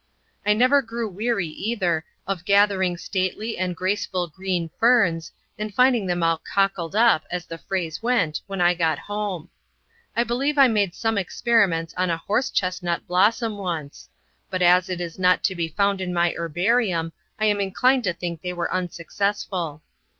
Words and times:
I 0.47 0.53
never 0.53 0.81
grew 0.81 1.07
weary, 1.07 1.45
either, 1.49 2.03
of 2.25 2.43
gathering 2.43 2.97
stately 2.97 3.55
and 3.55 3.75
graceful 3.75 4.27
green 4.27 4.71
ferns, 4.79 5.31
and 5.59 5.71
finding 5.75 6.07
them 6.07 6.23
all 6.23 6.39
"cockled 6.39 6.95
up," 6.95 7.23
as 7.29 7.45
the 7.45 7.59
phrase 7.59 8.01
went, 8.01 8.41
when 8.47 8.61
I 8.61 8.73
got 8.73 8.97
home. 8.97 9.49
I 10.15 10.23
believe 10.23 10.57
I 10.57 10.67
made 10.67 10.95
some 10.95 11.19
experiments 11.19 11.93
on 11.97 12.09
a 12.09 12.17
horsechestnut 12.17 13.05
blossom 13.05 13.59
once; 13.59 14.09
but 14.49 14.63
as 14.63 14.89
it 14.89 14.99
is 15.01 15.19
not 15.19 15.43
to 15.43 15.53
be 15.53 15.67
found 15.67 16.01
in 16.01 16.11
my 16.15 16.31
Herbarium, 16.35 17.13
I 17.39 17.45
am 17.45 17.61
inclined 17.61 18.03
to 18.05 18.13
think 18.13 18.41
they 18.41 18.53
were 18.53 18.73
unsuccessful. 18.73 19.83